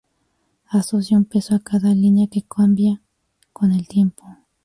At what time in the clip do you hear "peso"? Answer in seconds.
1.25-1.53